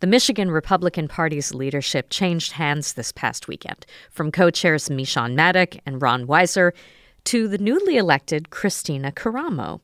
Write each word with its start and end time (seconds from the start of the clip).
The 0.00 0.06
Michigan 0.06 0.52
Republican 0.52 1.08
Party's 1.08 1.52
leadership 1.52 2.06
changed 2.08 2.52
hands 2.52 2.92
this 2.92 3.10
past 3.10 3.48
weekend 3.48 3.84
from 4.10 4.30
co 4.30 4.48
chairs 4.48 4.88
Meshawn 4.88 5.34
Maddock 5.34 5.74
and 5.84 6.00
Ron 6.00 6.24
Weiser 6.26 6.72
to 7.24 7.48
the 7.48 7.58
newly 7.58 7.96
elected 7.96 8.50
Christina 8.50 9.10
Karamo. 9.10 9.80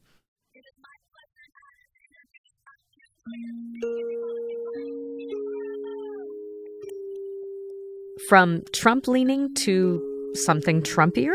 From 8.28 8.62
Trump 8.72 9.08
leaning 9.08 9.52
to 9.56 10.32
something 10.34 10.80
Trumpier? 10.80 11.34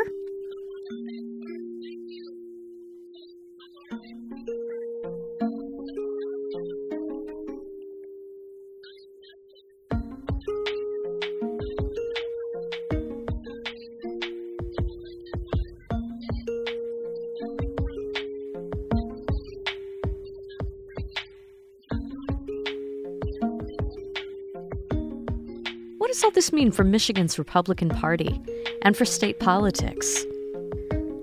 Does 26.30 26.46
this 26.46 26.54
mean 26.54 26.70
for 26.72 26.84
Michigan's 26.84 27.40
Republican 27.40 27.90
Party 27.90 28.40
and 28.84 28.96
for 28.96 29.04
state 29.04 29.40
politics? 29.40 30.24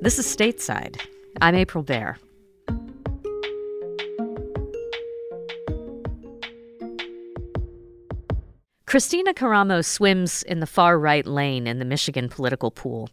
This 0.01 0.19
is 0.19 0.27
Stateside. 0.27 1.01
I'm 1.41 1.55
April 1.55 1.85
Baer. 1.85 2.19
Christina 8.87 9.33
Karamo 9.33 9.85
swims 9.85 10.43
in 10.43 10.59
the 10.59 10.67
far 10.67 10.99
right 10.99 11.25
lane 11.25 11.69
in 11.69 11.79
the 11.79 11.85
Michigan 11.85 12.29
political 12.29 12.73
pool. 12.73 13.09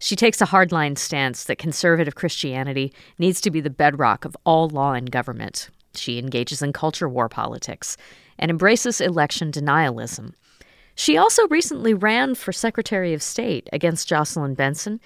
She 0.00 0.14
takes 0.14 0.42
a 0.42 0.46
hardline 0.46 0.98
stance 0.98 1.44
that 1.44 1.56
conservative 1.56 2.14
Christianity 2.14 2.92
needs 3.18 3.40
to 3.40 3.50
be 3.50 3.62
the 3.62 3.70
bedrock 3.70 4.26
of 4.26 4.36
all 4.44 4.68
law 4.68 4.92
and 4.92 5.10
government. 5.10 5.70
She 5.94 6.18
engages 6.18 6.60
in 6.60 6.74
culture 6.74 7.08
war 7.08 7.30
politics 7.30 7.96
and 8.38 8.50
embraces 8.50 9.00
election 9.00 9.50
denialism. 9.50 10.34
She 10.94 11.16
also 11.16 11.48
recently 11.48 11.94
ran 11.94 12.34
for 12.34 12.52
Secretary 12.52 13.14
of 13.14 13.22
State 13.22 13.68
against 13.72 14.08
Jocelyn 14.08 14.54
Benson 14.54 15.00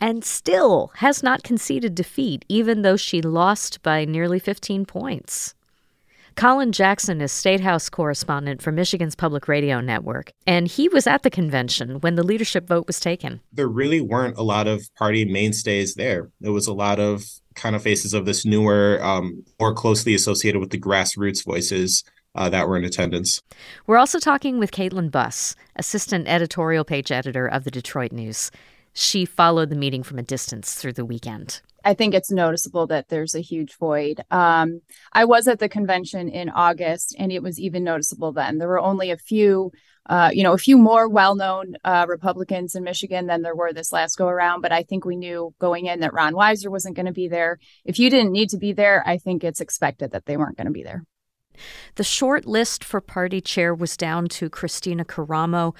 and 0.00 0.24
still 0.24 0.92
has 0.96 1.22
not 1.22 1.42
conceded 1.42 1.94
defeat, 1.94 2.44
even 2.48 2.82
though 2.82 2.96
she 2.96 3.22
lost 3.22 3.82
by 3.82 4.04
nearly 4.04 4.38
15 4.38 4.84
points. 4.84 5.54
Colin 6.36 6.70
Jackson 6.70 7.22
is 7.22 7.32
State 7.32 7.60
House 7.60 7.88
correspondent 7.88 8.60
for 8.60 8.70
Michigan's 8.70 9.14
Public 9.14 9.48
Radio 9.48 9.80
Network, 9.80 10.32
and 10.46 10.68
he 10.68 10.86
was 10.86 11.06
at 11.06 11.22
the 11.22 11.30
convention 11.30 11.98
when 12.00 12.14
the 12.14 12.22
leadership 12.22 12.68
vote 12.68 12.86
was 12.86 13.00
taken. 13.00 13.40
There 13.54 13.68
really 13.68 14.02
weren't 14.02 14.36
a 14.36 14.42
lot 14.42 14.66
of 14.66 14.86
party 14.96 15.24
mainstays 15.24 15.94
there. 15.94 16.30
There 16.42 16.52
was 16.52 16.66
a 16.66 16.74
lot 16.74 17.00
of 17.00 17.24
kind 17.54 17.74
of 17.74 17.82
faces 17.82 18.12
of 18.12 18.26
this 18.26 18.44
newer, 18.44 19.02
um, 19.02 19.44
more 19.58 19.72
closely 19.72 20.14
associated 20.14 20.60
with 20.60 20.68
the 20.68 20.78
grassroots 20.78 21.42
voices 21.42 22.04
uh, 22.36 22.48
that 22.50 22.68
were 22.68 22.76
in 22.76 22.84
attendance. 22.84 23.42
We're 23.86 23.98
also 23.98 24.18
talking 24.18 24.58
with 24.58 24.70
Caitlin 24.70 25.10
Buss, 25.10 25.56
assistant 25.74 26.28
editorial 26.28 26.84
page 26.84 27.10
editor 27.10 27.46
of 27.46 27.64
the 27.64 27.70
Detroit 27.70 28.12
News. 28.12 28.50
She 28.92 29.24
followed 29.24 29.70
the 29.70 29.76
meeting 29.76 30.02
from 30.02 30.18
a 30.18 30.22
distance 30.22 30.74
through 30.74 30.94
the 30.94 31.04
weekend. 31.04 31.60
I 31.84 31.94
think 31.94 32.14
it's 32.14 32.32
noticeable 32.32 32.88
that 32.88 33.10
there's 33.10 33.34
a 33.34 33.40
huge 33.40 33.76
void. 33.76 34.20
Um, 34.30 34.80
I 35.12 35.24
was 35.24 35.46
at 35.46 35.60
the 35.60 35.68
convention 35.68 36.28
in 36.28 36.48
August, 36.48 37.14
and 37.16 37.30
it 37.30 37.42
was 37.42 37.60
even 37.60 37.84
noticeable 37.84 38.32
then. 38.32 38.58
There 38.58 38.66
were 38.66 38.80
only 38.80 39.12
a 39.12 39.16
few, 39.16 39.70
uh, 40.08 40.30
you 40.32 40.42
know, 40.42 40.52
a 40.52 40.58
few 40.58 40.78
more 40.78 41.08
well-known 41.08 41.76
uh, 41.84 42.06
Republicans 42.08 42.74
in 42.74 42.82
Michigan 42.82 43.26
than 43.26 43.42
there 43.42 43.54
were 43.54 43.72
this 43.72 43.92
last 43.92 44.16
go 44.16 44.26
around. 44.26 44.62
But 44.62 44.72
I 44.72 44.82
think 44.82 45.04
we 45.04 45.14
knew 45.14 45.54
going 45.60 45.86
in 45.86 46.00
that 46.00 46.12
Ron 46.12 46.32
Weiser 46.32 46.70
wasn't 46.70 46.96
going 46.96 47.06
to 47.06 47.12
be 47.12 47.28
there. 47.28 47.58
If 47.84 48.00
you 48.00 48.10
didn't 48.10 48.32
need 48.32 48.48
to 48.50 48.58
be 48.58 48.72
there, 48.72 49.04
I 49.06 49.18
think 49.18 49.44
it's 49.44 49.60
expected 49.60 50.10
that 50.10 50.26
they 50.26 50.36
weren't 50.36 50.56
going 50.56 50.66
to 50.66 50.72
be 50.72 50.82
there. 50.82 51.04
The 51.96 52.04
short 52.04 52.46
list 52.46 52.84
for 52.84 53.00
party 53.00 53.40
chair 53.40 53.74
was 53.74 53.96
down 53.96 54.28
to 54.28 54.50
Christina 54.50 55.04
Karamo. 55.04 55.74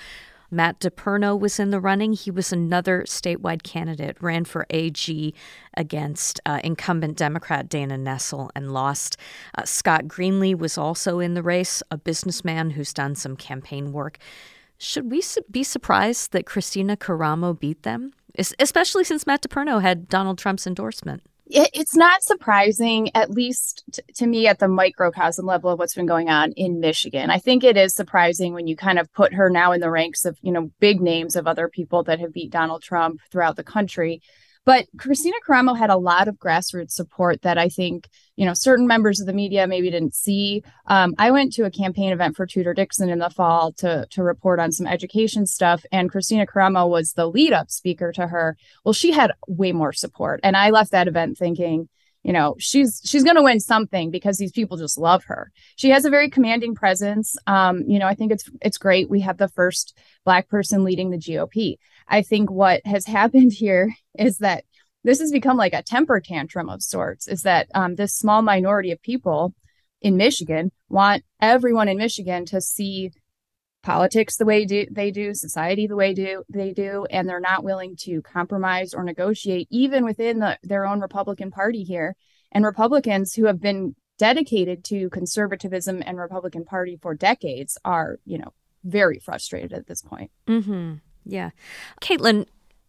Matt 0.51 0.81
DePerno 0.81 1.39
was 1.39 1.59
in 1.59 1.71
the 1.71 1.81
running. 1.81 2.13
He 2.13 2.31
was 2.31 2.53
another 2.53 3.03
statewide 3.03 3.63
candidate, 3.63 4.17
ran 4.21 4.45
for 4.45 4.67
AG 4.71 5.35
against 5.75 6.41
uh, 6.47 6.61
incumbent 6.63 7.17
Democrat 7.17 7.69
Dana 7.69 7.97
Nessel 7.97 8.51
and 8.55 8.73
lost. 8.73 9.17
Uh, 9.57 9.65
Scott 9.65 10.05
Greenlee 10.05 10.57
was 10.57 10.79
also 10.79 11.19
in 11.19 11.35
the 11.35 11.43
race, 11.43 11.83
a 11.91 11.99
businessman 11.99 12.71
who's 12.71 12.93
done 12.93 13.15
some 13.15 13.37
campaign 13.37 13.93
work. 13.93 14.19
Should 14.79 15.11
we 15.11 15.23
be 15.51 15.65
surprised 15.65 16.33
that 16.33 16.47
Christina 16.47 16.97
Karamo 16.97 17.59
beat 17.59 17.83
them, 17.83 18.13
especially 18.59 19.05
since 19.05 19.27
Matt 19.27 19.43
DePerno 19.43 19.81
had 19.81 20.09
Donald 20.09 20.39
Trump's 20.39 20.67
endorsement? 20.67 21.23
It's 21.49 21.95
not 21.95 22.23
surprising, 22.23 23.15
at 23.15 23.31
least 23.31 23.85
to 24.17 24.27
me, 24.27 24.49
at 24.49 24.59
the 24.59 24.69
microcosm 24.69 25.47
level 25.47 25.71
of 25.71 25.79
what's 25.79 25.95
been 25.95 26.07
going 26.07 26.29
on 26.29 26.53
in 26.53 26.81
Michigan. 26.81 27.31
I 27.31 27.39
think 27.39 27.63
it 27.63 27.77
is 27.77 27.95
surprising 27.95 28.53
when 28.53 28.67
you 28.67 28.77
kind 28.77 28.99
of 28.99 29.13
put 29.13 29.35
her 29.35 29.49
now 29.49 29.73
in 29.73 29.81
the 29.81 29.91
ranks 29.91 30.25
of, 30.25 30.37
you 30.43 30.51
know, 30.51 30.71
big 30.81 31.01
names 31.01 31.37
of 31.37 31.47
other 31.47 31.69
people 31.69 32.03
that 32.05 32.19
have 32.19 32.33
beat 32.33 32.51
Donald 32.51 32.83
Trump 32.83 33.21
throughout 33.31 33.57
the 33.57 33.65
country. 33.65 34.23
But 34.67 34.87
Christina 34.99 35.37
Karamo 35.49 35.79
had 35.79 35.91
a 35.91 35.97
lot 35.97 36.27
of 36.27 36.41
grassroots 36.41 36.91
support 36.91 37.43
that 37.43 37.57
I 37.57 37.69
think, 37.69 38.09
you 38.35 38.45
know, 38.45 38.53
certain 38.53 38.89
members 38.89 39.21
of 39.21 39.27
the 39.27 39.33
media 39.33 39.69
maybe 39.69 39.93
didn't 39.93 40.17
see. 40.17 40.65
Um, 40.87 41.15
I 41.19 41.31
went 41.31 41.53
to 41.53 41.65
a 41.65 41.71
campaign 41.71 42.13
event 42.13 42.35
for 42.35 42.47
Tudor 42.47 42.75
Dixon 42.75 43.09
in 43.09 43.21
the 43.21 43.31
fall 43.31 43.73
to 43.75 44.07
to 44.11 44.25
report 44.25 44.59
on 44.59 44.73
some 44.73 44.89
education 44.89 45.47
stuff, 45.47 45.87
and 45.93 46.11
Christina 46.11 46.47
Karamo 46.47 46.91
was 46.91 47.13
the 47.13 47.29
lead 47.29 47.53
up 47.53 47.71
speaker 47.71 48.11
to 48.13 48.27
her. 48.27 48.57
Well, 48.85 48.93
she 48.93 49.13
had 49.13 49.33
way 49.47 49.71
more 49.71 49.93
support, 49.93 50.41
and 50.43 50.57
I 50.57 50.71
left 50.71 50.91
that 50.91 51.07
event 51.07 51.39
thinking, 51.39 51.89
you 52.27 52.33
know 52.33 52.57
she's 52.59 53.01
she's 53.05 53.23
going 53.23 53.37
to 53.37 53.43
win 53.43 53.61
something 53.61 54.11
because 54.11 54.37
these 54.37 54.51
people 54.51 54.77
just 54.77 54.99
love 54.99 55.23
her 55.25 55.53
she 55.77 55.91
has 55.91 56.05
a 56.05 56.11
very 56.11 56.29
commanding 56.29 56.75
presence 56.75 57.37
um 57.47 57.85
you 57.87 58.01
know 58.01 58.07
i 58.07 58.15
think 58.15 58.33
it's 58.33 58.51
it's 58.61 58.79
great 58.79 59.09
we 59.09 59.21
have 59.21 59.37
the 59.39 59.49
first 59.49 59.97
black 60.25 60.49
person 60.49 60.83
leading 60.83 61.11
the 61.11 61.19
gop 61.19 61.79
i 62.09 62.23
think 62.23 62.51
what 62.51 62.81
has 62.85 63.07
happened 63.07 63.53
here 63.53 63.95
is 64.19 64.39
that 64.39 64.65
this 65.05 65.21
has 65.21 65.31
become 65.31 65.57
like 65.57 65.73
a 65.73 65.83
temper 65.83 66.21
tantrum 66.21 66.69
of 66.69 66.83
sorts 66.83 67.29
is 67.29 67.43
that 67.43 67.69
um, 67.75 67.95
this 67.95 68.15
small 68.15 68.43
minority 68.43 68.91
of 68.91 69.01
people 69.03 69.55
in 70.01 70.17
michigan 70.17 70.71
want 70.89 71.25
everyone 71.41 71.89
in 71.89 71.97
michigan 71.97 72.45
to 72.45 72.61
see 72.61 73.11
politics 73.87 74.37
the 74.37 74.45
way 74.45 74.65
do, 74.65 74.85
they 74.91 75.13
do, 75.13 75.33
society 75.33 75.87
the 75.87 75.95
way 75.95 76.13
do 76.13 76.43
they 76.49 76.73
do, 76.73 77.07
and 77.09 77.29
they're 77.29 77.41
not 77.41 77.63
willing 77.63 77.95
to 77.97 78.21
compromise 78.21 78.93
or 78.93 79.05
negotiate 79.05 79.69
even 79.71 80.05
within 80.05 80.41
the, 80.41 80.59
their 80.65 80.85
own 80.85 81.01
Republican 81.01 81.53
Party 81.53 81.85
here. 81.85 82.17
And 82.51 82.65
Republicans 82.65 83.33
who 83.33 83.47
have 83.47 83.61
been 83.61 83.95
dedicated 84.19 84.85
to 84.87 85.09
conservatism 85.11 86.03
and 86.05 86.19
Republican 86.19 86.65
Party 86.65 86.99
for 87.01 87.15
decades 87.15 87.79
are, 87.85 88.19
you 88.25 88.39
know, 88.39 88.53
very 88.83 89.21
frustrated 89.21 89.73
at 89.73 89.87
this 89.87 90.03
point. 90.03 90.33
Mm-hmm. 90.49 90.95
Yeah, 91.27 91.51
Caitlin, 92.01 92.47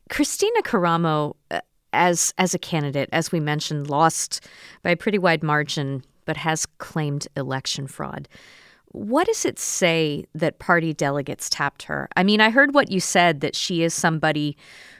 Christina 0.10 0.62
Karamo, 0.62 1.36
uh, 1.52 1.62
as 1.92 2.34
as 2.38 2.54
a 2.54 2.60
candidate, 2.60 3.10
as 3.12 3.32
we 3.32 3.40
mentioned, 3.40 3.90
lost 3.90 4.46
by 4.84 4.92
a 4.92 4.98
pretty 4.98 5.18
wide 5.18 5.44
margin, 5.44 6.04
but 6.26 6.38
has 6.38 6.66
claimed 6.78 7.28
election 7.36 7.88
fraud. 7.88 8.28
What 8.92 9.28
does 9.28 9.44
it 9.44 9.60
say 9.60 10.26
that 10.34 10.60
party 10.60 10.94
delegates 10.94 11.50
tapped 11.50 11.84
her? 11.84 12.08
I 12.16 12.24
mean, 12.24 12.40
I 12.40 12.50
heard 12.50 12.74
what 12.74 12.90
you 12.90 13.00
said 13.00 13.42
that 13.42 13.56
she 13.56 13.84
is 13.84 13.94
somebody 13.94 14.56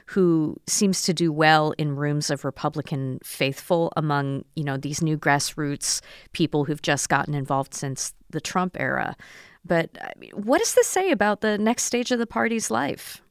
who 0.06 0.56
seems 0.66 1.02
to 1.02 1.14
do 1.14 1.32
well 1.32 1.72
in 1.78 1.96
rooms 1.96 2.30
of 2.30 2.44
Republican 2.44 3.18
faithful 3.24 3.92
among, 3.96 4.44
you 4.56 4.64
know, 4.64 4.76
these 4.76 5.02
new 5.02 5.16
grassroots 5.16 6.00
people 6.32 6.64
who've 6.64 6.82
just 6.82 7.08
gotten 7.08 7.34
involved 7.34 7.74
since 7.74 8.14
the 8.30 8.40
Trump 8.40 8.76
era. 8.78 9.16
But 9.64 9.96
I 10.00 10.12
mean, 10.18 10.30
what 10.32 10.58
does 10.58 10.74
this 10.74 10.86
say 10.86 11.10
about 11.10 11.40
the 11.40 11.58
next 11.58 11.84
stage 11.84 12.10
of 12.10 12.18
the 12.18 12.26
party's 12.26 12.70
life? 12.70 13.22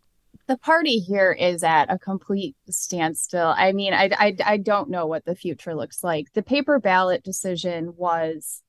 The 0.47 0.57
party 0.57 0.99
here 0.99 1.31
is 1.31 1.63
at 1.63 1.91
a 1.91 1.99
complete 1.99 2.55
standstill. 2.69 3.53
I 3.55 3.73
mean, 3.73 3.93
I, 3.93 4.09
I, 4.17 4.35
I 4.45 4.57
don't 4.57 4.89
know 4.89 5.05
what 5.05 5.25
the 5.25 5.35
future 5.35 5.75
looks 5.75 6.03
like. 6.03 6.31
The 6.33 6.43
paper 6.43 6.79
ballot 6.79 7.23
decision 7.23 7.93
was 7.97 8.61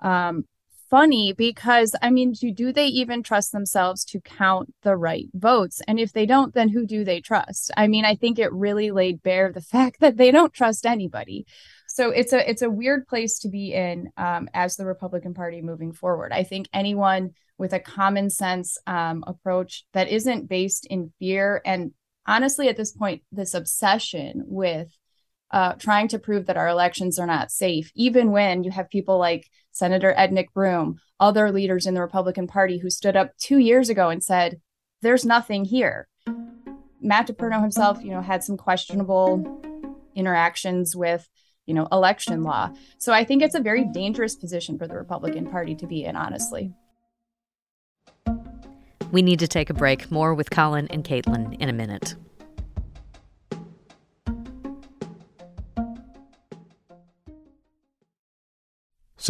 um, 0.00 0.44
funny 0.90 1.32
because 1.32 1.94
I 2.02 2.10
mean, 2.10 2.32
do, 2.32 2.52
do 2.52 2.72
they 2.72 2.86
even 2.86 3.22
trust 3.22 3.52
themselves 3.52 4.04
to 4.06 4.20
count 4.20 4.74
the 4.82 4.96
right 4.96 5.28
votes? 5.32 5.80
And 5.86 6.00
if 6.00 6.12
they 6.12 6.26
don't, 6.26 6.52
then 6.52 6.68
who 6.68 6.84
do 6.84 7.04
they 7.04 7.20
trust? 7.20 7.70
I 7.76 7.86
mean, 7.86 8.04
I 8.04 8.16
think 8.16 8.38
it 8.38 8.52
really 8.52 8.90
laid 8.90 9.22
bare 9.22 9.52
the 9.52 9.60
fact 9.60 10.00
that 10.00 10.16
they 10.16 10.32
don't 10.32 10.52
trust 10.52 10.84
anybody. 10.84 11.46
So 12.00 12.08
it's 12.08 12.32
a 12.32 12.48
it's 12.48 12.62
a 12.62 12.70
weird 12.70 13.06
place 13.06 13.40
to 13.40 13.50
be 13.50 13.74
in 13.74 14.10
um, 14.16 14.48
as 14.54 14.76
the 14.76 14.86
Republican 14.86 15.34
Party 15.34 15.60
moving 15.60 15.92
forward. 15.92 16.32
I 16.32 16.44
think 16.44 16.66
anyone 16.72 17.34
with 17.58 17.74
a 17.74 17.78
common 17.78 18.30
sense 18.30 18.78
um, 18.86 19.22
approach 19.26 19.84
that 19.92 20.08
isn't 20.08 20.48
based 20.48 20.86
in 20.86 21.12
fear 21.18 21.60
and 21.66 21.92
honestly 22.26 22.70
at 22.70 22.78
this 22.78 22.90
point 22.90 23.20
this 23.32 23.52
obsession 23.52 24.44
with 24.46 24.88
uh, 25.50 25.74
trying 25.74 26.08
to 26.08 26.18
prove 26.18 26.46
that 26.46 26.56
our 26.56 26.68
elections 26.68 27.18
are 27.18 27.26
not 27.26 27.50
safe, 27.50 27.92
even 27.94 28.30
when 28.30 28.64
you 28.64 28.70
have 28.70 28.88
people 28.88 29.18
like 29.18 29.50
Senator 29.70 30.14
Ed 30.16 30.30
McBroom, 30.30 30.94
other 31.18 31.52
leaders 31.52 31.84
in 31.84 31.92
the 31.92 32.00
Republican 32.00 32.46
Party 32.46 32.78
who 32.78 32.88
stood 32.88 33.14
up 33.14 33.36
two 33.36 33.58
years 33.58 33.90
ago 33.90 34.08
and 34.08 34.24
said, 34.24 34.58
there's 35.02 35.26
nothing 35.26 35.66
here. 35.66 36.08
Matt 37.02 37.26
DePerno 37.26 37.60
himself, 37.60 38.02
you 38.02 38.10
know, 38.10 38.22
had 38.22 38.42
some 38.42 38.56
questionable 38.56 39.60
interactions 40.14 40.96
with, 40.96 41.28
you 41.70 41.74
know, 41.74 41.86
election 41.92 42.40
oh. 42.40 42.48
law. 42.48 42.70
So 42.98 43.12
I 43.12 43.22
think 43.22 43.42
it's 43.42 43.54
a 43.54 43.60
very 43.60 43.84
dangerous 43.84 44.34
position 44.34 44.76
for 44.76 44.88
the 44.88 44.96
Republican 44.96 45.48
Party 45.48 45.76
to 45.76 45.86
be 45.86 46.04
in, 46.04 46.16
honestly. 46.16 46.72
We 49.12 49.22
need 49.22 49.38
to 49.38 49.46
take 49.46 49.70
a 49.70 49.74
break. 49.74 50.10
More 50.10 50.34
with 50.34 50.50
Colin 50.50 50.88
and 50.88 51.04
Caitlin 51.04 51.60
in 51.60 51.68
a 51.68 51.72
minute. 51.72 52.16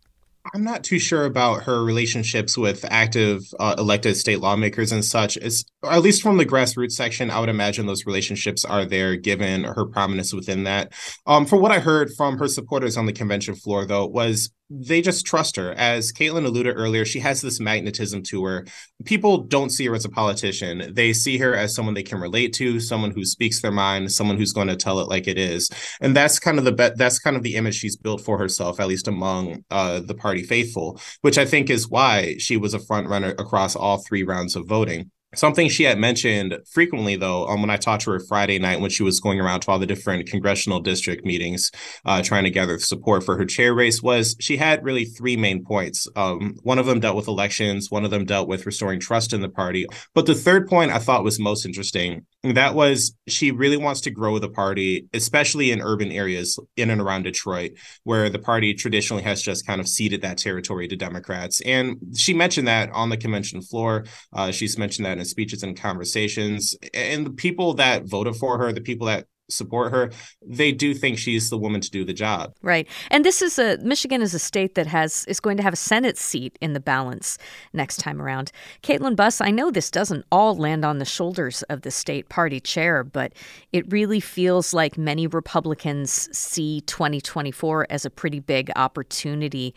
I'm 0.55 0.65
not 0.65 0.83
too 0.83 0.99
sure 0.99 1.25
about 1.25 1.65
her 1.65 1.85
relationships 1.85 2.59
with 2.59 2.85
active 2.91 3.43
uh, 3.61 3.77
elected 3.79 4.17
state 4.17 4.41
lawmakers 4.41 4.91
and 4.91 5.05
such. 5.05 5.37
It's, 5.37 5.65
at 5.85 6.03
least 6.03 6.21
from 6.23 6.37
the 6.37 6.47
grassroots 6.47 6.93
section, 6.93 7.31
I 7.31 7.39
would 7.39 7.49
imagine 7.49 7.87
those 7.87 8.07
relationships 8.07 8.65
are 8.65 8.85
there 8.85 9.15
given 9.15 9.63
her 9.63 9.87
prominence 9.87 10.35
within 10.35 10.65
that. 10.65 10.93
Um, 11.27 11.47
from 11.47 11.61
what 11.61 11.71
I 11.71 11.79
heard 11.79 12.11
from 12.17 12.39
her 12.39 12.49
supporters 12.49 12.97
on 12.97 13.07
the 13.07 13.13
convention 13.13 13.55
floor, 13.55 13.87
though, 13.87 14.07
was 14.07 14.51
they 14.75 15.03
just 15.03 15.27
trust 15.27 15.57
her. 15.57 15.73
As 15.73 16.13
Caitlin 16.13 16.47
alluded 16.47 16.75
earlier, 16.77 17.05
she 17.05 17.21
has 17.21 17.41
this 17.43 17.61
magnetism 17.61 18.23
to 18.25 18.45
her. 18.45 18.67
People 19.05 19.39
don't 19.39 19.71
see 19.71 19.87
her 19.87 19.95
as 19.95 20.05
a 20.05 20.09
politician. 20.09 20.95
They 20.95 21.13
see 21.13 21.37
her 21.39 21.55
as 21.55 21.75
someone 21.75 21.95
they 21.95 22.03
can 22.03 22.21
relate 22.21 22.55
to, 22.55 22.81
someone 22.81 23.11
who 23.11 23.25
speaks 23.25 23.61
their 23.61 23.71
mind, 23.71 24.13
someone 24.13 24.39
who's 24.39 24.53
going 24.53 24.69
to 24.69 24.77
tell 24.77 25.01
it 25.01 25.09
like 25.09 25.29
it 25.29 25.39
is. 25.39 25.69
And 26.01 26.17
that's 26.17 26.39
kind 26.39 26.59
of 26.59 26.65
the 26.65 26.73
be- 26.73 26.97
that's 26.97 27.19
kind 27.19 27.37
of 27.37 27.43
the 27.43 27.57
image 27.57 27.75
she's 27.75 27.97
built 27.97 28.23
for 28.23 28.39
herself, 28.39 28.81
at 28.81 28.89
least 28.89 29.09
among 29.09 29.65
uh, 29.71 30.01
the 30.01 30.15
party 30.15 30.32
faithful, 30.41 30.99
which 31.21 31.37
I 31.37 31.45
think 31.45 31.69
is 31.69 31.91
why 31.91 32.37
she 32.39 32.57
was 32.57 32.73
a 32.73 32.79
front 32.79 33.09
runner 33.09 33.35
across 33.39 33.77
all 33.77 33.99
three 33.99 34.23
rounds 34.23 34.57
of 34.57 34.67
voting. 34.67 35.11
Something 35.35 35.71
she 35.71 35.85
had 35.85 35.99
mentioned 35.99 36.59
frequently, 36.71 37.17
though, 37.17 37.47
um, 37.47 37.63
when 37.63 37.71
I 37.71 37.79
talked 37.79 38.05
to 38.05 38.11
her 38.11 38.21
Friday 38.21 38.59
night 38.59 38.81
when 38.81 38.91
she 38.91 39.03
was 39.03 39.19
going 39.19 39.41
around 39.41 39.61
to 39.61 39.71
all 39.71 39.79
the 39.79 39.87
different 39.87 40.29
congressional 40.29 40.79
district 40.79 41.25
meetings, 41.25 41.71
uh, 42.05 42.23
trying 42.23 42.45
to 42.45 42.51
gather 42.51 42.79
support 42.79 43.25
for 43.25 43.39
her 43.39 43.47
chair 43.47 43.73
race, 43.73 44.03
was 44.03 44.37
she 44.41 44.59
had 44.59 44.85
really 44.85 45.07
three 45.07 45.37
main 45.39 45.65
points. 45.65 46.07
Um, 46.17 46.57
one 46.63 46.79
of 46.79 46.85
them 46.85 47.01
dealt 47.01 47.17
with 47.17 47.29
elections, 47.29 47.91
one 47.91 48.05
of 48.05 48.11
them 48.11 48.27
dealt 48.27 48.47
with 48.47 48.67
restoring 48.67 49.01
trust 49.01 49.33
in 49.33 49.41
the 49.41 49.49
party. 49.49 49.87
But 50.15 50.27
the 50.27 50.35
third 50.35 50.69
point 50.69 50.91
I 50.91 50.99
thought 50.99 51.25
was 51.25 51.41
most 51.41 51.65
interesting. 51.65 52.27
That 52.43 52.75
was 52.75 53.17
she 53.27 53.53
really 53.53 53.77
wants 53.79 54.03
to 54.03 54.11
grow 54.11 54.39
the 54.39 54.51
party, 54.51 55.09
especially 55.15 55.71
in 55.71 55.81
urban 55.81 56.13
areas 56.13 56.59
in 56.77 56.91
and 56.91 57.01
around 57.01 57.23
Detroit, 57.23 57.73
where 58.05 58.29
the 58.29 58.39
party 58.39 58.75
traditionally 58.75 59.23
has 59.23 59.41
just 59.41 59.67
kind 59.67 59.81
of 59.81 59.89
ceded 59.89 60.21
that 60.23 60.39
territory 60.39 60.89
to 60.89 60.97
Democrats. 60.97 61.63
And 61.63 61.97
she 62.17 62.35
mentioned 62.35 62.69
that 62.69 62.91
on 62.91 63.09
the 63.09 63.17
convention 63.17 63.63
floor. 63.63 64.05
Uh, 64.33 64.51
she's 64.51 64.77
mentioned 64.77 65.07
that 65.07 65.22
speeches 65.27 65.63
and 65.63 65.77
conversations. 65.77 66.77
And 66.95 67.27
the 67.27 67.31
people 67.31 67.75
that 67.75 68.05
voted 68.05 68.37
for 68.37 68.59
her, 68.59 68.73
the 68.73 68.81
people 68.81 69.07
that 69.07 69.27
support 69.53 69.93
her, 69.93 70.11
they 70.45 70.73
do 70.73 70.95
think 70.95 71.19
she's 71.19 71.51
the 71.51 71.59
woman 71.59 71.81
to 71.81 71.91
do 71.91 72.05
the 72.05 72.13
job. 72.13 72.55
Right. 72.63 72.89
And 73.11 73.25
this 73.25 73.43
is 73.43 73.59
a 73.59 73.79
Michigan 73.79 74.23
is 74.23 74.35
a 74.35 74.39
state 74.39 74.75
that 74.75 74.87
has 74.87 75.25
is 75.27 75.41
going 75.41 75.57
to 75.59 75.63
have 75.63 75.73
a 75.73 75.77
Senate 75.77 76.19
seat 76.19 76.59
in 76.61 76.73
the 76.73 76.81
balance 76.81 77.39
next 77.73 77.99
time 77.99 78.21
around. 78.21 78.51
Caitlin 78.83 79.17
Buss, 79.17 79.41
I 79.41 79.51
know 79.51 79.71
this 79.71 79.91
doesn't 79.91 80.25
all 80.33 80.57
land 80.57 80.85
on 80.85 80.99
the 80.99 81.05
shoulders 81.05 81.63
of 81.65 81.83
the 81.83 81.91
state 81.91 82.29
party 82.29 82.61
chair, 82.61 83.05
but 83.05 83.33
it 83.73 83.91
really 83.93 84.21
feels 84.21 84.73
like 84.75 84.97
many 84.99 85.27
Republicans 85.27 86.29
see 86.37 86.81
2024 86.83 87.87
as 87.91 88.05
a 88.05 88.11
pretty 88.11 88.41
big 88.41 88.71
opportunity 88.77 89.75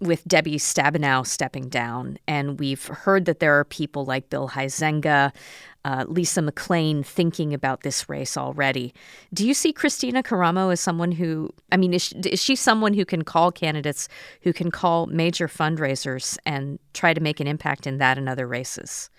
with 0.00 0.26
Debbie 0.26 0.56
Stabenow 0.56 1.26
stepping 1.26 1.68
down. 1.68 2.18
And 2.26 2.58
we've 2.58 2.86
heard 2.86 3.24
that 3.24 3.40
there 3.40 3.58
are 3.58 3.64
people 3.64 4.04
like 4.04 4.30
Bill 4.30 4.48
Huizenga, 4.48 5.32
uh, 5.84 6.04
Lisa 6.08 6.40
McClain 6.40 7.04
thinking 7.04 7.54
about 7.54 7.82
this 7.82 8.08
race 8.08 8.36
already. 8.36 8.92
Do 9.32 9.46
you 9.46 9.54
see 9.54 9.72
Christina 9.72 10.22
Karamo 10.22 10.72
as 10.72 10.80
someone 10.80 11.12
who, 11.12 11.50
I 11.72 11.76
mean, 11.76 11.94
is 11.94 12.02
she, 12.02 12.16
is 12.18 12.42
she 12.42 12.54
someone 12.54 12.94
who 12.94 13.04
can 13.04 13.22
call 13.22 13.50
candidates, 13.50 14.08
who 14.42 14.52
can 14.52 14.70
call 14.70 15.06
major 15.06 15.48
fundraisers 15.48 16.38
and 16.44 16.78
try 16.92 17.14
to 17.14 17.20
make 17.20 17.40
an 17.40 17.46
impact 17.46 17.86
in 17.86 17.98
that 17.98 18.18
and 18.18 18.28
other 18.28 18.46
races? 18.46 19.10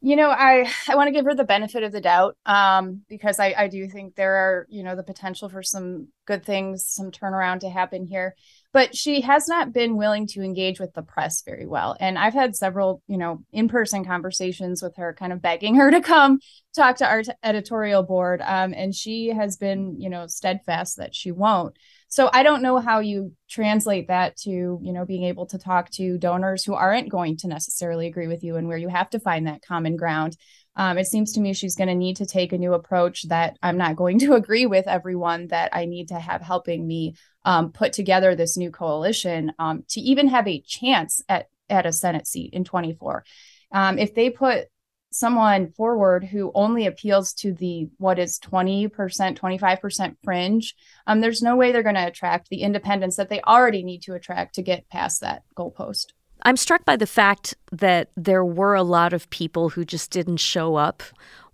You 0.00 0.14
know, 0.14 0.30
I 0.30 0.70
I 0.88 0.94
want 0.94 1.08
to 1.08 1.12
give 1.12 1.24
her 1.24 1.34
the 1.34 1.42
benefit 1.42 1.82
of 1.82 1.90
the 1.90 2.00
doubt 2.00 2.36
um, 2.46 3.02
because 3.08 3.40
I 3.40 3.52
I 3.58 3.66
do 3.66 3.88
think 3.88 4.14
there 4.14 4.36
are 4.36 4.66
you 4.68 4.84
know 4.84 4.94
the 4.94 5.02
potential 5.02 5.48
for 5.48 5.60
some 5.60 6.06
good 6.24 6.44
things, 6.44 6.86
some 6.86 7.10
turnaround 7.10 7.60
to 7.60 7.68
happen 7.68 8.06
here 8.06 8.36
but 8.78 8.94
she 8.94 9.22
has 9.22 9.48
not 9.48 9.72
been 9.72 9.96
willing 9.96 10.24
to 10.24 10.40
engage 10.40 10.78
with 10.78 10.94
the 10.94 11.02
press 11.02 11.42
very 11.42 11.66
well. 11.66 11.96
And 11.98 12.16
i've 12.16 12.32
had 12.32 12.54
several 12.54 13.02
you 13.08 13.18
know 13.18 13.42
in-person 13.52 14.04
conversations 14.04 14.82
with 14.82 14.94
her 14.98 15.16
kind 15.18 15.32
of 15.32 15.42
begging 15.42 15.74
her 15.74 15.90
to 15.90 16.00
come 16.00 16.38
talk 16.76 16.94
to 16.98 17.06
our 17.06 17.24
editorial 17.42 18.04
board 18.04 18.40
um, 18.40 18.72
and 18.72 18.94
she 18.94 19.30
has 19.30 19.56
been 19.56 20.00
you 20.00 20.08
know 20.08 20.28
steadfast 20.28 20.98
that 20.98 21.12
she 21.12 21.32
won't 21.32 21.76
so 22.08 22.28
i 22.32 22.42
don't 22.42 22.62
know 22.62 22.78
how 22.78 22.98
you 22.98 23.32
translate 23.48 24.08
that 24.08 24.36
to 24.36 24.50
you 24.50 24.92
know 24.92 25.04
being 25.04 25.24
able 25.24 25.46
to 25.46 25.58
talk 25.58 25.90
to 25.90 26.18
donors 26.18 26.64
who 26.64 26.74
aren't 26.74 27.08
going 27.08 27.36
to 27.36 27.48
necessarily 27.48 28.06
agree 28.06 28.26
with 28.26 28.42
you 28.42 28.56
and 28.56 28.66
where 28.66 28.78
you 28.78 28.88
have 28.88 29.10
to 29.10 29.20
find 29.20 29.46
that 29.46 29.62
common 29.62 29.96
ground 29.96 30.36
um, 30.78 30.96
it 30.96 31.08
seems 31.08 31.32
to 31.32 31.40
me 31.40 31.52
she's 31.52 31.74
going 31.74 31.88
to 31.88 31.94
need 31.94 32.16
to 32.16 32.26
take 32.26 32.52
a 32.52 32.58
new 32.58 32.72
approach 32.72 33.28
that 33.28 33.58
I'm 33.60 33.76
not 33.76 33.96
going 33.96 34.20
to 34.20 34.34
agree 34.34 34.64
with 34.64 34.86
everyone 34.86 35.48
that 35.48 35.70
I 35.74 35.84
need 35.84 36.08
to 36.08 36.18
have 36.18 36.40
helping 36.40 36.86
me 36.86 37.16
um, 37.44 37.72
put 37.72 37.92
together 37.92 38.34
this 38.34 38.56
new 38.56 38.70
coalition 38.70 39.52
um, 39.58 39.82
to 39.88 40.00
even 40.00 40.28
have 40.28 40.46
a 40.46 40.62
chance 40.62 41.20
at, 41.28 41.48
at 41.68 41.84
a 41.84 41.92
Senate 41.92 42.28
seat 42.28 42.54
in 42.54 42.62
24. 42.64 43.24
Um, 43.72 43.98
if 43.98 44.14
they 44.14 44.30
put 44.30 44.68
someone 45.10 45.72
forward 45.72 46.24
who 46.24 46.52
only 46.54 46.86
appeals 46.86 47.32
to 47.32 47.52
the 47.52 47.88
what 47.98 48.18
is 48.18 48.38
20% 48.38 48.90
25% 48.90 50.16
fringe 50.22 50.74
um, 51.06 51.20
there's 51.20 51.42
no 51.42 51.56
way 51.56 51.72
they're 51.72 51.82
going 51.82 51.94
to 51.94 52.06
attract 52.06 52.48
the 52.48 52.62
independents 52.62 53.16
that 53.16 53.28
they 53.28 53.40
already 53.42 53.82
need 53.82 54.02
to 54.02 54.14
attract 54.14 54.54
to 54.54 54.62
get 54.62 54.88
past 54.88 55.20
that 55.20 55.42
goalpost 55.56 56.12
I'm 56.42 56.56
struck 56.56 56.84
by 56.84 56.96
the 56.96 57.06
fact 57.06 57.56
that 57.72 58.10
there 58.16 58.44
were 58.44 58.74
a 58.74 58.82
lot 58.82 59.12
of 59.12 59.28
people 59.30 59.70
who 59.70 59.84
just 59.84 60.10
didn't 60.12 60.36
show 60.36 60.76
up. 60.76 61.02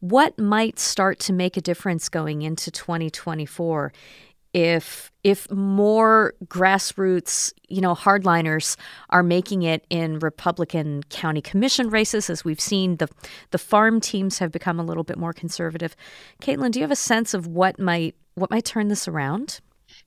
What 0.01 0.39
might 0.39 0.79
start 0.79 1.19
to 1.21 1.33
make 1.33 1.57
a 1.57 1.63
difference 1.63 2.11
going 2.11 2.43
into 2.43 2.71
2024 2.71 3.93
if 4.55 5.11
if 5.25 5.51
more 5.51 6.35
grassroots, 6.47 7.53
you 7.69 7.81
know, 7.81 7.95
hardliners 7.95 8.77
are 9.11 9.23
making 9.23 9.63
it 9.63 9.85
in 9.91 10.19
Republican 10.21 11.03
county 11.05 11.43
commission 11.43 11.91
races, 11.91 12.31
as 12.31 12.45
we've 12.45 12.61
seen, 12.61 12.97
the 12.97 13.09
the 13.51 13.59
farm 13.59 14.01
teams 14.01 14.39
have 14.39 14.53
become 14.53 14.79
a 14.79 14.85
little 14.85 15.05
bit 15.05 15.19
more 15.19 15.33
conservative. 15.33 15.97
Caitlin, 16.41 16.71
do 16.71 16.79
you 16.79 16.85
have 16.85 16.93
a 16.93 16.97
sense 16.97 17.35
of 17.35 17.47
what 17.47 17.79
might 17.79 18.15
what 18.37 18.51
might 18.51 18.65
turn 18.65 18.89
this 18.89 19.09
around? 19.09 19.61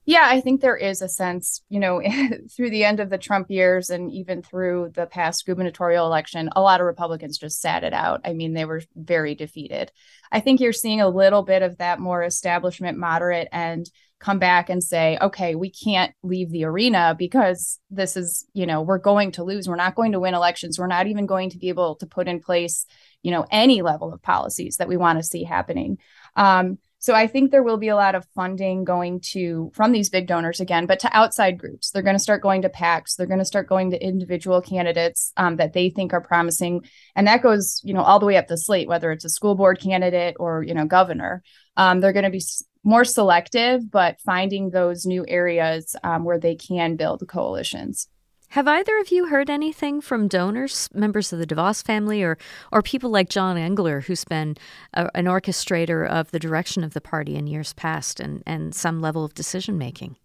Yeah, 0.04 0.24
I 0.26 0.40
think 0.40 0.60
there 0.60 0.76
is 0.76 1.02
a 1.02 1.08
sense, 1.08 1.62
you 1.68 1.80
know, 1.80 2.00
through 2.56 2.70
the 2.70 2.84
end 2.84 3.00
of 3.00 3.10
the 3.10 3.18
Trump 3.18 3.50
years 3.50 3.90
and 3.90 4.10
even 4.10 4.42
through 4.42 4.92
the 4.94 5.06
past 5.06 5.44
gubernatorial 5.44 6.06
election, 6.06 6.48
a 6.56 6.62
lot 6.62 6.80
of 6.80 6.86
Republicans 6.86 7.36
just 7.36 7.60
sat 7.60 7.84
it 7.84 7.92
out. 7.92 8.22
I 8.24 8.32
mean, 8.32 8.54
they 8.54 8.64
were 8.64 8.82
very 8.96 9.34
defeated. 9.34 9.92
I 10.32 10.40
think 10.40 10.60
you're 10.60 10.72
seeing 10.72 11.00
a 11.00 11.08
little 11.08 11.42
bit 11.42 11.62
of 11.62 11.78
that 11.78 12.00
more 12.00 12.22
establishment 12.22 12.96
moderate 12.96 13.48
and 13.52 13.88
come 14.20 14.38
back 14.38 14.68
and 14.68 14.82
say, 14.82 15.16
okay, 15.20 15.54
we 15.54 15.70
can't 15.70 16.12
leave 16.22 16.50
the 16.50 16.64
arena 16.64 17.14
because 17.16 17.78
this 17.90 18.16
is, 18.16 18.46
you 18.52 18.66
know, 18.66 18.82
we're 18.82 18.98
going 18.98 19.32
to 19.32 19.44
lose. 19.44 19.68
We're 19.68 19.76
not 19.76 19.94
going 19.94 20.12
to 20.12 20.20
win 20.20 20.34
elections. 20.34 20.78
We're 20.78 20.88
not 20.88 21.06
even 21.06 21.26
going 21.26 21.50
to 21.50 21.58
be 21.58 21.68
able 21.68 21.96
to 21.96 22.06
put 22.06 22.26
in 22.26 22.40
place, 22.40 22.84
you 23.22 23.30
know, 23.30 23.46
any 23.50 23.80
level 23.82 24.12
of 24.12 24.22
policies 24.22 24.78
that 24.78 24.88
we 24.88 24.96
want 24.96 25.18
to 25.18 25.22
see 25.22 25.44
happening. 25.44 25.98
Um, 26.34 26.78
so 27.08 27.14
I 27.14 27.26
think 27.26 27.50
there 27.50 27.62
will 27.62 27.78
be 27.78 27.88
a 27.88 27.96
lot 27.96 28.14
of 28.14 28.26
funding 28.34 28.84
going 28.84 29.20
to 29.32 29.70
from 29.72 29.92
these 29.92 30.10
big 30.10 30.26
donors 30.26 30.60
again, 30.60 30.84
but 30.84 31.00
to 31.00 31.16
outside 31.16 31.58
groups. 31.58 31.90
They're 31.90 32.02
going 32.02 32.16
to 32.16 32.22
start 32.22 32.42
going 32.42 32.60
to 32.60 32.68
PACs. 32.68 33.16
They're 33.16 33.26
going 33.26 33.38
to 33.38 33.46
start 33.46 33.66
going 33.66 33.92
to 33.92 34.04
individual 34.04 34.60
candidates 34.60 35.32
um, 35.38 35.56
that 35.56 35.72
they 35.72 35.88
think 35.88 36.12
are 36.12 36.20
promising, 36.20 36.84
and 37.16 37.26
that 37.26 37.42
goes, 37.42 37.80
you 37.82 37.94
know, 37.94 38.02
all 38.02 38.18
the 38.18 38.26
way 38.26 38.36
up 38.36 38.46
the 38.46 38.58
slate, 38.58 38.88
whether 38.88 39.10
it's 39.10 39.24
a 39.24 39.30
school 39.30 39.54
board 39.54 39.80
candidate 39.80 40.36
or 40.38 40.62
you 40.62 40.74
know 40.74 40.84
governor. 40.84 41.42
Um, 41.78 42.00
they're 42.00 42.12
going 42.12 42.26
to 42.26 42.30
be 42.30 42.44
more 42.84 43.06
selective, 43.06 43.90
but 43.90 44.20
finding 44.20 44.68
those 44.68 45.06
new 45.06 45.24
areas 45.26 45.96
um, 46.04 46.24
where 46.24 46.38
they 46.38 46.56
can 46.56 46.96
build 46.96 47.26
coalitions. 47.26 48.06
Have 48.52 48.66
either 48.66 48.98
of 48.98 49.10
you 49.10 49.26
heard 49.26 49.50
anything 49.50 50.00
from 50.00 50.26
donors, 50.26 50.88
members 50.94 51.32
of 51.32 51.38
the 51.38 51.46
DeVos 51.46 51.84
family, 51.84 52.22
or 52.22 52.38
or 52.72 52.80
people 52.80 53.10
like 53.10 53.28
John 53.28 53.58
Engler, 53.58 54.00
who's 54.00 54.24
been 54.24 54.56
a, 54.94 55.10
an 55.14 55.26
orchestrator 55.26 56.08
of 56.08 56.30
the 56.30 56.38
direction 56.38 56.82
of 56.82 56.94
the 56.94 57.00
party 57.00 57.36
in 57.36 57.46
years 57.46 57.74
past 57.74 58.20
and 58.20 58.42
and 58.46 58.74
some 58.74 59.00
level 59.00 59.24
of 59.24 59.34
decision 59.34 59.76
making? 59.76 60.16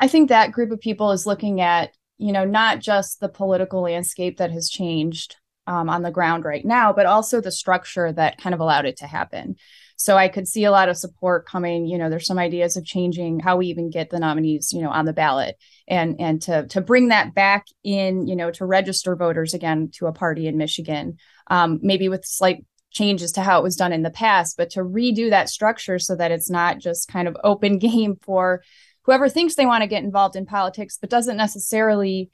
I 0.00 0.08
think 0.08 0.28
that 0.28 0.50
group 0.50 0.72
of 0.72 0.80
people 0.80 1.12
is 1.12 1.24
looking 1.24 1.60
at 1.60 1.92
you 2.18 2.32
know 2.32 2.44
not 2.44 2.80
just 2.80 3.20
the 3.20 3.28
political 3.28 3.82
landscape 3.82 4.38
that 4.38 4.50
has 4.50 4.68
changed 4.68 5.36
um, 5.68 5.88
on 5.88 6.02
the 6.02 6.10
ground 6.10 6.44
right 6.44 6.64
now, 6.64 6.92
but 6.92 7.06
also 7.06 7.40
the 7.40 7.52
structure 7.52 8.12
that 8.12 8.38
kind 8.38 8.54
of 8.54 8.60
allowed 8.60 8.86
it 8.86 8.96
to 8.98 9.06
happen. 9.06 9.56
So 10.04 10.18
I 10.18 10.28
could 10.28 10.46
see 10.46 10.64
a 10.64 10.70
lot 10.70 10.90
of 10.90 10.98
support 10.98 11.46
coming. 11.46 11.86
You 11.86 11.96
know, 11.96 12.10
there's 12.10 12.26
some 12.26 12.38
ideas 12.38 12.76
of 12.76 12.84
changing 12.84 13.40
how 13.40 13.56
we 13.56 13.68
even 13.68 13.88
get 13.88 14.10
the 14.10 14.18
nominees, 14.18 14.70
you 14.70 14.82
know, 14.82 14.90
on 14.90 15.06
the 15.06 15.14
ballot 15.14 15.56
and 15.88 16.20
and 16.20 16.42
to 16.42 16.66
to 16.66 16.82
bring 16.82 17.08
that 17.08 17.34
back 17.34 17.68
in, 17.82 18.28
you 18.28 18.36
know, 18.36 18.50
to 18.50 18.66
register 18.66 19.16
voters 19.16 19.54
again 19.54 19.88
to 19.94 20.04
a 20.04 20.12
party 20.12 20.46
in 20.46 20.58
Michigan, 20.58 21.16
um, 21.46 21.80
maybe 21.82 22.10
with 22.10 22.26
slight 22.26 22.66
changes 22.90 23.32
to 23.32 23.40
how 23.40 23.58
it 23.58 23.62
was 23.62 23.76
done 23.76 23.94
in 23.94 24.02
the 24.02 24.10
past, 24.10 24.58
but 24.58 24.68
to 24.72 24.80
redo 24.80 25.30
that 25.30 25.48
structure 25.48 25.98
so 25.98 26.14
that 26.14 26.30
it's 26.30 26.50
not 26.50 26.80
just 26.80 27.08
kind 27.08 27.26
of 27.26 27.34
open 27.42 27.78
game 27.88 28.16
for 28.20 28.62
whoever 29.04 29.30
thinks 29.30 29.54
they 29.54 29.64
want 29.64 29.80
to 29.80 29.88
get 29.88 30.04
involved 30.04 30.36
in 30.36 30.44
politics, 30.44 30.98
but 31.00 31.08
doesn't 31.08 31.38
necessarily 31.38 32.30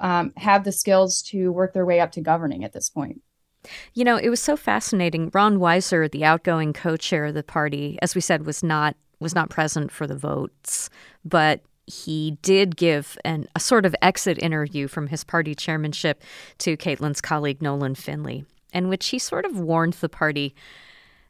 um, 0.00 0.34
have 0.36 0.64
the 0.64 0.72
skills 0.72 1.22
to 1.22 1.50
work 1.50 1.72
their 1.72 1.86
way 1.86 1.98
up 1.98 2.12
to 2.12 2.20
governing 2.20 2.62
at 2.62 2.74
this 2.74 2.90
point. 2.90 3.22
You 3.94 4.04
know, 4.04 4.16
it 4.16 4.28
was 4.28 4.40
so 4.40 4.56
fascinating. 4.56 5.30
Ron 5.32 5.58
Weiser, 5.58 6.10
the 6.10 6.24
outgoing 6.24 6.72
co-chair 6.72 7.26
of 7.26 7.34
the 7.34 7.42
party, 7.42 7.98
as 8.02 8.14
we 8.14 8.20
said, 8.20 8.46
was 8.46 8.62
not 8.62 8.96
was 9.18 9.34
not 9.34 9.48
present 9.48 9.90
for 9.90 10.06
the 10.06 10.16
votes, 10.16 10.90
but 11.24 11.62
he 11.86 12.36
did 12.42 12.76
give 12.76 13.16
an, 13.24 13.46
a 13.54 13.60
sort 13.60 13.86
of 13.86 13.94
exit 14.02 14.38
interview 14.42 14.88
from 14.88 15.06
his 15.06 15.24
party 15.24 15.54
chairmanship 15.54 16.22
to 16.58 16.76
Caitlin's 16.76 17.20
colleague 17.20 17.62
Nolan 17.62 17.94
Finley, 17.94 18.44
in 18.72 18.88
which 18.88 19.08
he 19.08 19.18
sort 19.18 19.46
of 19.46 19.58
warned 19.58 19.94
the 19.94 20.08
party 20.08 20.54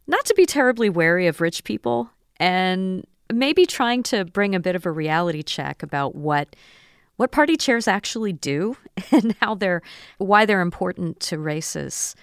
not 0.06 0.24
to 0.24 0.34
be 0.34 0.46
terribly 0.46 0.88
wary 0.88 1.26
of 1.26 1.40
rich 1.40 1.64
people 1.64 2.10
and 2.38 3.06
maybe 3.32 3.66
trying 3.66 4.02
to 4.04 4.24
bring 4.24 4.54
a 4.54 4.60
bit 4.60 4.76
of 4.76 4.86
a 4.86 4.90
reality 4.90 5.42
check 5.42 5.82
about 5.82 6.14
what 6.14 6.54
what 7.16 7.30
party 7.30 7.56
chairs 7.56 7.88
actually 7.88 8.32
do 8.32 8.76
and 9.10 9.34
how 9.40 9.54
they're 9.54 9.82
why 10.18 10.46
they're 10.46 10.60
important 10.60 11.20
to 11.20 11.38
races. 11.38 12.14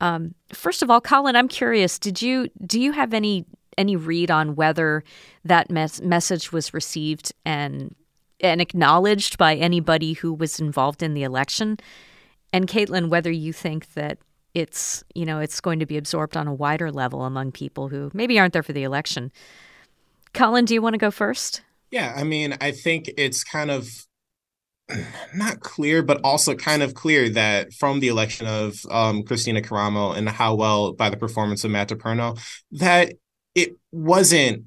Um, 0.00 0.34
first 0.52 0.82
of 0.82 0.90
all, 0.90 1.00
Colin, 1.00 1.36
I'm 1.36 1.48
curious. 1.48 1.98
Did 1.98 2.22
you 2.22 2.48
do 2.66 2.80
you 2.80 2.92
have 2.92 3.14
any 3.14 3.46
any 3.78 3.96
read 3.96 4.30
on 4.30 4.56
whether 4.56 5.04
that 5.44 5.70
mes- 5.70 6.02
message 6.02 6.52
was 6.52 6.74
received 6.74 7.32
and 7.44 7.94
and 8.40 8.60
acknowledged 8.60 9.36
by 9.36 9.54
anybody 9.54 10.14
who 10.14 10.32
was 10.32 10.58
involved 10.58 11.02
in 11.02 11.14
the 11.14 11.22
election? 11.22 11.78
And 12.52 12.66
Caitlin, 12.66 13.08
whether 13.08 13.30
you 13.30 13.52
think 13.52 13.92
that 13.94 14.18
it's 14.54 15.04
you 15.14 15.24
know 15.24 15.38
it's 15.38 15.60
going 15.60 15.78
to 15.78 15.86
be 15.86 15.96
absorbed 15.96 16.36
on 16.36 16.48
a 16.48 16.54
wider 16.54 16.90
level 16.90 17.24
among 17.24 17.52
people 17.52 17.88
who 17.88 18.10
maybe 18.12 18.38
aren't 18.38 18.52
there 18.52 18.62
for 18.62 18.72
the 18.72 18.82
election. 18.82 19.30
Colin, 20.32 20.64
do 20.64 20.74
you 20.74 20.82
want 20.82 20.94
to 20.94 20.98
go 20.98 21.10
first? 21.10 21.62
Yeah, 21.90 22.14
I 22.16 22.22
mean, 22.22 22.56
I 22.60 22.70
think 22.70 23.10
it's 23.16 23.42
kind 23.42 23.70
of 23.70 24.06
not 25.34 25.60
clear, 25.60 26.02
but 26.02 26.20
also 26.24 26.54
kind 26.54 26.82
of 26.82 26.94
clear 26.94 27.28
that 27.30 27.72
from 27.72 28.00
the 28.00 28.08
election 28.08 28.46
of 28.46 28.74
um, 28.90 29.22
Christina 29.22 29.62
Karamo 29.62 30.16
and 30.16 30.28
how 30.28 30.54
well 30.54 30.92
by 30.92 31.10
the 31.10 31.16
performance 31.16 31.64
of 31.64 31.70
Matt 31.70 31.88
DePerno, 31.88 32.38
that 32.72 33.14
it 33.54 33.76
wasn't 33.92 34.64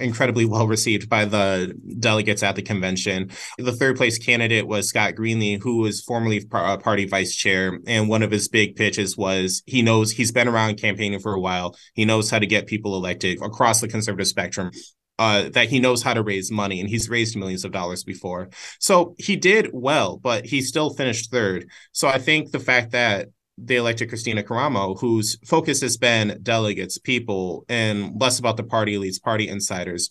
incredibly 0.00 0.44
well 0.44 0.66
received 0.66 1.08
by 1.08 1.24
the 1.24 1.74
delegates 1.98 2.42
at 2.42 2.56
the 2.56 2.62
convention. 2.62 3.30
The 3.58 3.72
third 3.72 3.96
place 3.96 4.18
candidate 4.18 4.66
was 4.66 4.88
Scott 4.88 5.14
Greenlee, 5.14 5.62
who 5.62 5.78
was 5.78 6.02
formerly 6.02 6.44
party 6.44 7.06
vice 7.06 7.34
chair. 7.34 7.78
And 7.86 8.08
one 8.08 8.22
of 8.22 8.30
his 8.30 8.48
big 8.48 8.76
pitches 8.76 9.16
was 9.16 9.62
he 9.66 9.82
knows 9.82 10.10
he's 10.10 10.32
been 10.32 10.48
around 10.48 10.80
campaigning 10.80 11.20
for 11.20 11.34
a 11.34 11.40
while. 11.40 11.76
He 11.94 12.04
knows 12.04 12.30
how 12.30 12.38
to 12.38 12.46
get 12.46 12.66
people 12.66 12.96
elected 12.96 13.40
across 13.42 13.80
the 13.80 13.88
conservative 13.88 14.28
spectrum 14.28 14.70
uh, 15.18 15.48
that 15.50 15.68
he 15.68 15.80
knows 15.80 16.02
how 16.02 16.14
to 16.14 16.22
raise 16.22 16.50
money 16.50 16.80
and 16.80 16.88
he's 16.88 17.08
raised 17.08 17.36
millions 17.36 17.64
of 17.64 17.72
dollars 17.72 18.04
before. 18.04 18.48
So 18.78 19.14
he 19.18 19.36
did 19.36 19.70
well, 19.72 20.16
but 20.16 20.46
he 20.46 20.60
still 20.62 20.90
finished 20.90 21.30
third. 21.30 21.68
So 21.92 22.08
I 22.08 22.18
think 22.18 22.50
the 22.50 22.60
fact 22.60 22.92
that 22.92 23.28
they 23.58 23.76
elected 23.76 24.08
Christina 24.08 24.42
Karamo, 24.42 24.98
whose 25.00 25.36
focus 25.44 25.80
has 25.80 25.96
been 25.96 26.38
delegates, 26.42 26.98
people, 26.98 27.64
and 27.68 28.12
less 28.20 28.38
about 28.38 28.56
the 28.56 28.62
party 28.62 28.96
elites, 28.96 29.20
party 29.20 29.48
insiders. 29.48 30.10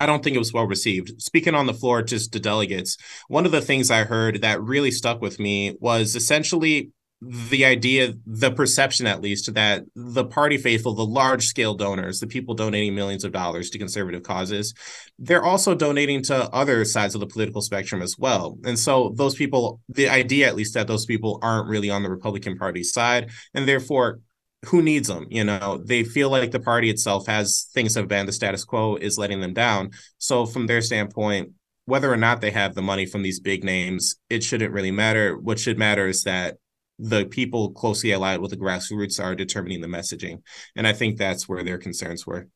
I 0.00 0.06
don't 0.06 0.24
think 0.24 0.34
it 0.34 0.40
was 0.40 0.52
well 0.52 0.66
received. 0.66 1.20
Speaking 1.20 1.54
on 1.54 1.66
the 1.66 1.74
floor 1.74 2.02
just 2.02 2.32
to 2.32 2.40
delegates, 2.40 2.96
one 3.28 3.44
of 3.44 3.52
the 3.52 3.60
things 3.60 3.90
I 3.90 4.04
heard 4.04 4.40
that 4.40 4.62
really 4.62 4.90
stuck 4.90 5.20
with 5.20 5.38
me 5.38 5.76
was 5.78 6.16
essentially 6.16 6.90
the 7.20 7.64
idea, 7.64 8.12
the 8.26 8.50
perception 8.50 9.06
at 9.06 9.20
least, 9.20 9.54
that 9.54 9.84
the 9.94 10.24
party 10.24 10.58
faithful, 10.58 10.94
the 10.94 11.06
large 11.06 11.46
scale 11.46 11.74
donors, 11.74 12.20
the 12.20 12.26
people 12.26 12.54
donating 12.54 12.94
millions 12.94 13.24
of 13.24 13.32
dollars 13.32 13.70
to 13.70 13.78
conservative 13.78 14.22
causes, 14.22 14.74
they're 15.18 15.44
also 15.44 15.74
donating 15.74 16.22
to 16.24 16.48
other 16.50 16.84
sides 16.84 17.14
of 17.14 17.20
the 17.20 17.26
political 17.26 17.62
spectrum 17.62 18.02
as 18.02 18.16
well. 18.18 18.58
And 18.64 18.78
so 18.78 19.14
those 19.16 19.34
people, 19.34 19.80
the 19.88 20.08
idea 20.08 20.46
at 20.46 20.56
least 20.56 20.74
that 20.74 20.86
those 20.86 21.06
people 21.06 21.38
aren't 21.42 21.68
really 21.68 21.90
on 21.90 22.02
the 22.02 22.10
Republican 22.10 22.58
Party 22.58 22.82
side, 22.82 23.30
and 23.54 23.66
therefore 23.66 24.20
who 24.66 24.82
needs 24.82 25.08
them 25.08 25.26
you 25.30 25.44
know? 25.44 25.82
They 25.84 26.04
feel 26.04 26.30
like 26.30 26.50
the 26.50 26.60
party 26.60 26.90
itself 26.90 27.26
has 27.26 27.68
things 27.74 27.94
have 27.94 28.08
been 28.08 28.26
the 28.26 28.32
status 28.32 28.64
quo 28.64 28.96
is 28.96 29.18
letting 29.18 29.40
them 29.40 29.52
down. 29.52 29.90
So 30.18 30.46
from 30.46 30.66
their 30.66 30.80
standpoint 30.80 31.50
whether 31.86 32.10
or 32.10 32.16
not 32.16 32.40
they 32.40 32.50
have 32.50 32.74
the 32.74 32.80
money 32.80 33.04
from 33.04 33.22
these 33.22 33.40
big 33.40 33.62
names 33.62 34.16
it 34.30 34.42
shouldn't 34.42 34.72
really 34.72 34.90
matter. 34.90 35.38
What 35.38 35.58
should 35.58 35.78
matter 35.78 36.08
is 36.08 36.22
that 36.24 36.56
the 36.98 37.26
people 37.26 37.72
closely 37.72 38.12
allied 38.12 38.40
with 38.40 38.50
the 38.50 38.56
grassroots 38.56 39.22
are 39.22 39.34
determining 39.34 39.80
the 39.80 39.86
messaging. 39.86 40.42
And 40.76 40.86
I 40.86 40.92
think 40.92 41.18
that's 41.18 41.48
where 41.48 41.64
their 41.64 41.78
concerns 41.78 42.26
were. 42.26 42.48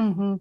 Mm-hmm. 0.00 0.36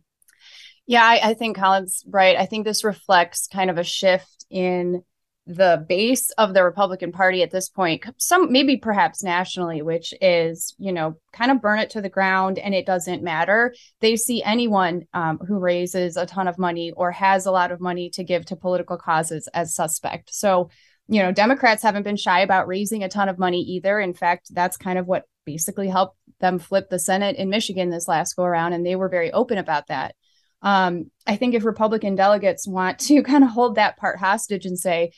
Yeah, 0.87 1.03
I, 1.03 1.29
I 1.29 1.33
think 1.33 1.57
Colin's 1.57 2.03
right. 2.07 2.37
I 2.37 2.45
think 2.45 2.65
this 2.65 2.83
reflects 2.83 3.47
kind 3.47 3.69
of 3.69 3.77
a 3.77 3.83
shift 3.83 4.45
in 4.49 5.03
the 5.47 5.85
base 5.89 6.29
of 6.31 6.53
the 6.53 6.63
Republican 6.63 7.11
Party 7.11 7.41
at 7.41 7.51
this 7.51 7.67
point, 7.67 8.05
some 8.17 8.51
maybe 8.51 8.77
perhaps 8.77 9.23
nationally, 9.23 9.81
which 9.81 10.13
is, 10.21 10.75
you 10.77 10.93
know, 10.93 11.17
kind 11.33 11.51
of 11.51 11.61
burn 11.61 11.79
it 11.79 11.89
to 11.91 12.01
the 12.01 12.09
ground 12.09 12.59
and 12.59 12.75
it 12.75 12.85
doesn't 12.85 13.23
matter. 13.23 13.73
They 14.01 14.15
see 14.15 14.43
anyone 14.43 15.07
um, 15.13 15.39
who 15.39 15.57
raises 15.57 16.15
a 16.15 16.25
ton 16.25 16.47
of 16.47 16.59
money 16.59 16.91
or 16.91 17.11
has 17.11 17.45
a 17.45 17.51
lot 17.51 17.71
of 17.71 17.81
money 17.81 18.09
to 18.11 18.23
give 18.23 18.45
to 18.45 18.55
political 18.55 18.97
causes 18.97 19.49
as 19.53 19.75
suspect. 19.75 20.33
So 20.33 20.69
you 21.07 21.21
know, 21.21 21.31
Democrats 21.31 21.83
haven't 21.83 22.03
been 22.03 22.17
shy 22.17 22.41
about 22.41 22.67
raising 22.67 23.03
a 23.03 23.09
ton 23.09 23.29
of 23.29 23.39
money 23.39 23.61
either. 23.61 23.99
In 23.99 24.13
fact, 24.13 24.53
that's 24.53 24.77
kind 24.77 24.97
of 24.97 25.07
what 25.07 25.25
basically 25.45 25.89
helped 25.89 26.17
them 26.39 26.59
flip 26.59 26.89
the 26.89 26.99
Senate 26.99 27.35
in 27.35 27.49
Michigan 27.49 27.89
this 27.89 28.07
last 28.07 28.35
go 28.35 28.43
around, 28.43 28.73
and 28.73 28.85
they 28.85 28.95
were 28.95 29.09
very 29.09 29.31
open 29.31 29.57
about 29.57 29.87
that. 29.87 30.15
Um, 30.61 31.09
I 31.25 31.35
think 31.35 31.55
if 31.55 31.65
Republican 31.65 32.15
delegates 32.15 32.67
want 32.67 32.99
to 32.99 33.23
kind 33.23 33.43
of 33.43 33.49
hold 33.49 33.75
that 33.75 33.97
part 33.97 34.19
hostage 34.19 34.65
and 34.65 34.77
say 34.77 35.11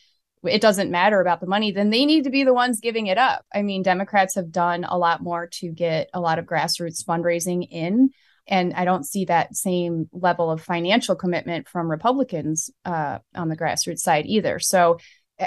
it 0.44 0.62
doesn't 0.62 0.92
matter 0.92 1.22
about 1.22 1.40
the 1.40 1.48
money, 1.48 1.72
then 1.72 1.90
they 1.90 2.06
need 2.06 2.26
to 2.26 2.30
be 2.30 2.44
the 2.44 2.54
ones 2.54 2.82
giving 2.82 3.08
it 3.08 3.18
up. 3.18 3.46
I 3.54 3.62
mean, 3.62 3.82
Democrats 3.82 4.36
have 4.36 4.52
done 4.52 4.84
a 4.84 4.98
lot 4.98 5.22
more 5.22 5.48
to 5.54 5.70
get 5.70 6.10
a 6.14 6.20
lot 6.20 6.38
of 6.38 6.46
grassroots 6.46 7.04
fundraising 7.04 7.66
in. 7.70 8.12
And 8.46 8.74
I 8.74 8.84
don't 8.84 9.06
see 9.06 9.24
that 9.26 9.56
same 9.56 10.10
level 10.12 10.52
of 10.52 10.62
financial 10.62 11.16
commitment 11.16 11.70
from 11.70 11.90
Republicans 11.90 12.70
uh, 12.84 13.20
on 13.34 13.48
the 13.48 13.56
grassroots 13.56 14.00
side 14.00 14.26
either. 14.26 14.60
So 14.60 14.98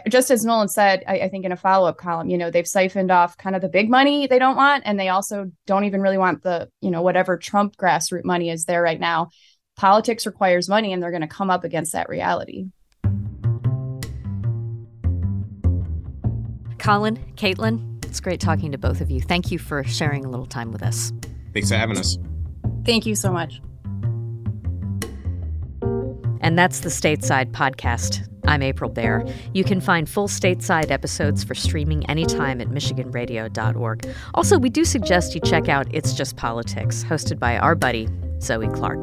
just 0.08 0.30
as 0.30 0.44
Nolan 0.44 0.68
said, 0.68 1.04
I, 1.06 1.20
I 1.20 1.28
think 1.28 1.44
in 1.44 1.52
a 1.52 1.56
follow 1.56 1.88
up 1.88 1.96
column, 1.96 2.28
you 2.28 2.38
know, 2.38 2.50
they've 2.50 2.66
siphoned 2.66 3.10
off 3.10 3.36
kind 3.36 3.54
of 3.54 3.62
the 3.62 3.68
big 3.68 3.88
money 3.88 4.26
they 4.26 4.38
don't 4.38 4.56
want, 4.56 4.82
and 4.86 4.98
they 4.98 5.08
also 5.08 5.50
don't 5.66 5.84
even 5.84 6.00
really 6.00 6.18
want 6.18 6.42
the, 6.42 6.68
you 6.80 6.90
know, 6.90 7.02
whatever 7.02 7.36
Trump 7.36 7.76
grassroots 7.76 8.24
money 8.24 8.50
is 8.50 8.64
there 8.64 8.82
right 8.82 9.00
now. 9.00 9.28
Politics 9.76 10.26
requires 10.26 10.68
money, 10.68 10.92
and 10.92 11.02
they're 11.02 11.10
going 11.10 11.20
to 11.22 11.28
come 11.28 11.50
up 11.50 11.64
against 11.64 11.92
that 11.92 12.08
reality. 12.08 12.66
Colin, 16.78 17.16
Caitlin, 17.36 18.04
it's 18.04 18.20
great 18.20 18.40
talking 18.40 18.72
to 18.72 18.78
both 18.78 19.00
of 19.00 19.10
you. 19.10 19.20
Thank 19.20 19.50
you 19.50 19.58
for 19.58 19.82
sharing 19.84 20.24
a 20.24 20.30
little 20.30 20.46
time 20.46 20.72
with 20.72 20.82
us. 20.82 21.12
Thanks 21.52 21.68
for 21.68 21.76
having 21.76 21.98
us. 21.98 22.16
Thank 22.84 23.06
you 23.06 23.14
so 23.14 23.32
much. 23.32 23.60
And 26.40 26.56
that's 26.56 26.80
the 26.80 26.90
Stateside 26.90 27.50
Podcast. 27.50 28.26
I'm 28.46 28.62
April 28.62 28.90
Baer. 28.90 29.24
You 29.52 29.64
can 29.64 29.80
find 29.80 30.08
full 30.08 30.28
stateside 30.28 30.90
episodes 30.90 31.44
for 31.44 31.54
streaming 31.54 32.08
anytime 32.08 32.60
at 32.60 32.68
MichiganRadio.org. 32.68 34.08
Also, 34.34 34.58
we 34.58 34.70
do 34.70 34.84
suggest 34.84 35.34
you 35.34 35.40
check 35.40 35.68
out 35.68 35.86
It's 35.92 36.12
Just 36.12 36.36
Politics, 36.36 37.04
hosted 37.04 37.38
by 37.38 37.58
our 37.58 37.74
buddy, 37.74 38.08
Zoe 38.40 38.68
Clark. 38.68 39.02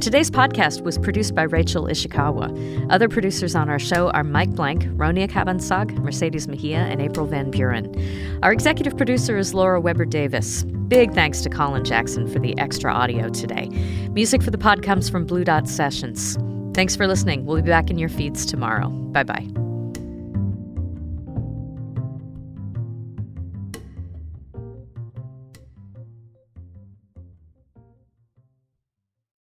Today's 0.00 0.30
podcast 0.30 0.82
was 0.82 0.98
produced 0.98 1.34
by 1.34 1.42
Rachel 1.42 1.84
Ishikawa. 1.84 2.86
Other 2.90 3.08
producers 3.08 3.54
on 3.54 3.68
our 3.68 3.78
show 3.78 4.10
are 4.10 4.24
Mike 4.24 4.50
Blank, 4.50 4.84
Ronia 4.96 5.28
Cabansag, 5.28 5.96
Mercedes 5.98 6.46
Mejia, 6.48 6.78
and 6.78 7.00
April 7.00 7.26
Van 7.26 7.50
Buren. 7.50 8.38
Our 8.42 8.52
executive 8.52 8.96
producer 8.96 9.36
is 9.36 9.54
Laura 9.54 9.80
Weber 9.80 10.04
Davis. 10.04 10.64
Big 10.88 11.12
thanks 11.12 11.40
to 11.42 11.50
Colin 11.50 11.84
Jackson 11.84 12.26
for 12.26 12.38
the 12.38 12.56
extra 12.58 12.92
audio 12.92 13.28
today. 13.28 13.68
Music 14.12 14.42
for 14.42 14.50
the 14.50 14.58
pod 14.58 14.82
comes 14.82 15.08
from 15.08 15.26
Blue 15.26 15.44
Dot 15.44 15.68
Sessions. 15.68 16.38
Thanks 16.78 16.94
for 16.94 17.08
listening. 17.08 17.44
We'll 17.44 17.60
be 17.60 17.68
back 17.68 17.90
in 17.90 17.98
your 17.98 18.08
feeds 18.08 18.46
tomorrow. 18.46 18.88
Bye 18.88 19.24
bye. 19.24 19.44